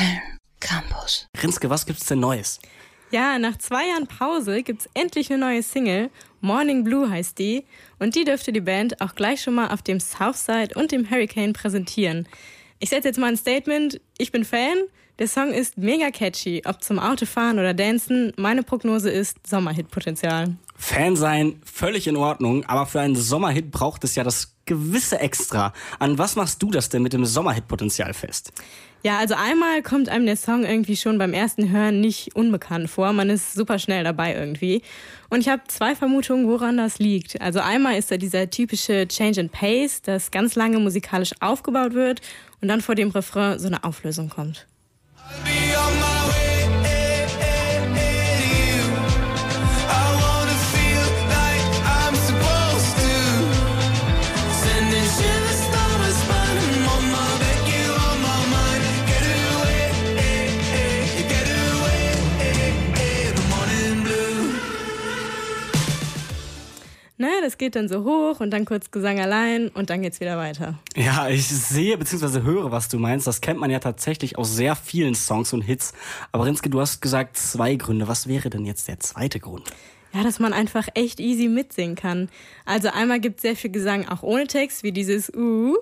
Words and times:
Köln 0.00 0.20
Campus. 0.60 1.26
Rinske, 1.42 1.68
was 1.68 1.84
gibt's 1.84 2.06
denn 2.06 2.20
Neues? 2.20 2.58
Ja, 3.10 3.38
nach 3.38 3.58
zwei 3.58 3.88
Jahren 3.88 4.06
Pause 4.06 4.62
gibt's 4.62 4.88
endlich 4.94 5.30
eine 5.30 5.40
neue 5.40 5.62
Single. 5.62 6.10
Morning 6.40 6.84
Blue 6.84 7.10
heißt 7.10 7.38
die. 7.38 7.66
Und 7.98 8.14
die 8.14 8.24
dürfte 8.24 8.50
die 8.50 8.62
Band 8.62 9.02
auch 9.02 9.14
gleich 9.14 9.42
schon 9.42 9.54
mal 9.54 9.68
auf 9.68 9.82
dem 9.82 10.00
Southside 10.00 10.74
und 10.74 10.92
dem 10.92 11.10
Hurricane 11.10 11.52
präsentieren. 11.52 12.26
Ich 12.78 12.88
setze 12.88 13.08
jetzt 13.08 13.18
mal 13.18 13.26
ein 13.26 13.36
Statement. 13.36 14.00
Ich 14.16 14.32
bin 14.32 14.44
Fan. 14.46 14.78
Der 15.20 15.28
Song 15.28 15.52
ist 15.52 15.76
mega 15.76 16.10
catchy. 16.10 16.62
Ob 16.64 16.82
zum 16.82 16.98
Autofahren 16.98 17.58
oder 17.58 17.74
Dancen. 17.74 18.32
Meine 18.38 18.62
Prognose 18.62 19.10
ist 19.10 19.36
Sommerhit-Potenzial. 19.46 20.56
Fan 20.76 21.14
sein, 21.14 21.60
völlig 21.62 22.06
in 22.06 22.16
Ordnung, 22.16 22.64
aber 22.64 22.86
für 22.86 23.00
einen 23.00 23.16
Sommerhit 23.16 23.70
braucht 23.70 24.02
es 24.02 24.14
ja 24.14 24.24
das 24.24 24.54
gewisse 24.64 25.20
Extra. 25.20 25.74
An 25.98 26.16
was 26.16 26.36
machst 26.36 26.62
du 26.62 26.70
das 26.70 26.88
denn 26.88 27.02
mit 27.02 27.12
dem 27.12 27.26
Sommerhit-Potenzial 27.26 28.14
fest? 28.14 28.54
Ja, 29.02 29.18
also 29.18 29.34
einmal 29.34 29.82
kommt 29.82 30.08
einem 30.08 30.24
der 30.24 30.38
Song 30.38 30.64
irgendwie 30.64 30.96
schon 30.96 31.18
beim 31.18 31.34
ersten 31.34 31.70
Hören 31.70 32.00
nicht 32.00 32.34
unbekannt 32.34 32.88
vor. 32.88 33.12
Man 33.12 33.28
ist 33.28 33.52
super 33.52 33.78
schnell 33.78 34.04
dabei 34.04 34.34
irgendwie. 34.34 34.80
Und 35.28 35.40
ich 35.40 35.50
habe 35.50 35.60
zwei 35.68 35.94
Vermutungen, 35.94 36.48
woran 36.48 36.78
das 36.78 36.98
liegt. 36.98 37.42
Also 37.42 37.60
einmal 37.60 37.98
ist 37.98 38.10
da 38.10 38.16
dieser 38.16 38.48
typische 38.48 39.06
Change 39.06 39.42
and 39.42 39.52
Pace, 39.52 40.00
das 40.00 40.30
ganz 40.30 40.54
lange 40.54 40.78
musikalisch 40.78 41.32
aufgebaut 41.40 41.92
wird 41.92 42.22
und 42.62 42.68
dann 42.68 42.80
vor 42.80 42.94
dem 42.94 43.10
Refrain 43.10 43.58
so 43.58 43.66
eine 43.66 43.84
Auflösung 43.84 44.30
kommt. 44.30 44.66
Ne, 67.20 67.28
das 67.42 67.58
geht 67.58 67.76
dann 67.76 67.86
so 67.86 68.04
hoch 68.04 68.40
und 68.40 68.50
dann 68.50 68.64
kurz 68.64 68.90
Gesang 68.90 69.20
allein 69.20 69.68
und 69.68 69.90
dann 69.90 70.00
geht's 70.00 70.20
wieder 70.20 70.38
weiter. 70.38 70.78
Ja, 70.96 71.28
ich 71.28 71.46
sehe 71.46 71.98
bzw. 71.98 72.40
höre, 72.40 72.72
was 72.72 72.88
du 72.88 72.98
meinst. 72.98 73.26
Das 73.26 73.42
kennt 73.42 73.60
man 73.60 73.70
ja 73.70 73.78
tatsächlich 73.78 74.38
aus 74.38 74.56
sehr 74.56 74.74
vielen 74.74 75.14
Songs 75.14 75.52
und 75.52 75.60
Hits. 75.60 75.92
Aber 76.32 76.46
Rinske, 76.46 76.70
du 76.70 76.80
hast 76.80 77.02
gesagt 77.02 77.36
zwei 77.36 77.74
Gründe. 77.74 78.08
Was 78.08 78.26
wäre 78.26 78.48
denn 78.48 78.64
jetzt 78.64 78.88
der 78.88 79.00
zweite 79.00 79.38
Grund? 79.38 79.70
Ja, 80.14 80.22
dass 80.22 80.38
man 80.38 80.54
einfach 80.54 80.88
echt 80.94 81.20
easy 81.20 81.48
mitsingen 81.48 81.94
kann. 81.94 82.30
Also 82.64 82.88
einmal 82.88 83.20
gibt 83.20 83.36
es 83.36 83.42
sehr 83.42 83.54
viel 83.54 83.70
Gesang 83.70 84.08
auch 84.08 84.22
ohne 84.22 84.46
Text, 84.46 84.82
wie 84.82 84.92
dieses 84.92 85.30
Uh. 85.36 85.76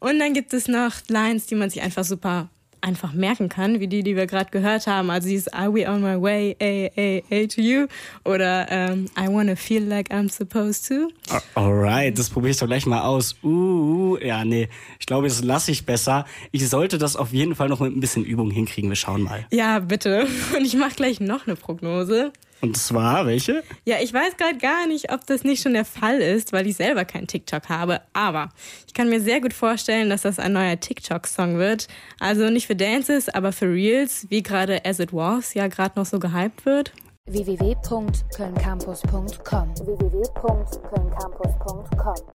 Und 0.00 0.18
dann 0.18 0.32
gibt 0.34 0.52
es 0.52 0.66
noch 0.66 0.94
Lines, 1.06 1.46
die 1.46 1.54
man 1.54 1.70
sich 1.70 1.80
einfach 1.82 2.02
super 2.02 2.48
einfach 2.82 3.12
merken 3.12 3.48
kann, 3.48 3.80
wie 3.80 3.86
die, 3.86 4.02
die 4.02 4.16
wir 4.16 4.26
gerade 4.26 4.50
gehört 4.50 4.86
haben. 4.86 5.10
Also 5.10 5.28
dieses 5.28 5.48
Are 5.48 5.72
we 5.72 5.88
on 5.88 6.02
my 6.02 6.20
way, 6.20 6.56
A, 6.60 6.90
A, 7.00 7.22
A 7.30 7.46
to 7.46 7.60
you? 7.60 7.86
Oder 8.24 8.66
ähm, 8.70 9.06
I 9.18 9.28
wanna 9.28 9.56
feel 9.56 9.82
like 9.82 10.10
I'm 10.10 10.30
supposed 10.30 10.86
to. 10.88 11.08
Alright, 11.54 12.18
das 12.18 12.30
probiere 12.30 12.50
ich 12.50 12.58
doch 12.58 12.66
gleich 12.66 12.86
mal 12.86 13.02
aus. 13.02 13.36
Uh, 13.42 14.16
ja, 14.18 14.44
nee, 14.44 14.68
ich 14.98 15.06
glaube, 15.06 15.28
das 15.28 15.42
lasse 15.42 15.70
ich 15.70 15.86
besser. 15.86 16.26
Ich 16.50 16.68
sollte 16.68 16.98
das 16.98 17.16
auf 17.16 17.32
jeden 17.32 17.54
Fall 17.54 17.68
noch 17.68 17.80
mit 17.80 17.96
ein 17.96 18.00
bisschen 18.00 18.24
Übung 18.24 18.50
hinkriegen. 18.50 18.90
Wir 18.90 18.96
schauen 18.96 19.22
mal. 19.22 19.46
Ja, 19.50 19.78
bitte. 19.78 20.26
Und 20.56 20.64
ich 20.64 20.74
mache 20.76 20.94
gleich 20.94 21.20
noch 21.20 21.46
eine 21.46 21.56
Prognose. 21.56 22.32
Und 22.62 22.76
zwar, 22.76 23.26
welche? 23.26 23.64
Ja, 23.84 23.96
ich 24.00 24.14
weiß 24.14 24.36
gerade 24.36 24.56
gar 24.56 24.86
nicht, 24.86 25.12
ob 25.12 25.26
das 25.26 25.42
nicht 25.42 25.62
schon 25.62 25.72
der 25.72 25.84
Fall 25.84 26.20
ist, 26.20 26.52
weil 26.52 26.68
ich 26.68 26.76
selber 26.76 27.04
keinen 27.04 27.26
TikTok 27.26 27.68
habe. 27.68 28.00
Aber 28.12 28.50
ich 28.86 28.94
kann 28.94 29.08
mir 29.08 29.20
sehr 29.20 29.40
gut 29.40 29.52
vorstellen, 29.52 30.08
dass 30.08 30.22
das 30.22 30.38
ein 30.38 30.52
neuer 30.52 30.78
TikTok-Song 30.78 31.58
wird. 31.58 31.88
Also 32.20 32.50
nicht 32.50 32.68
für 32.68 32.76
Dances, 32.76 33.28
aber 33.28 33.50
für 33.50 33.66
Reels, 33.66 34.28
wie 34.30 34.44
gerade 34.44 34.84
As 34.84 35.00
It 35.00 35.12
Was 35.12 35.54
ja 35.54 35.66
gerade 35.66 35.98
noch 35.98 36.06
so 36.06 36.20
gehypt 36.20 36.64
wird 36.64 36.92
www.kölncampus.com 37.26 39.74
www 39.86 40.22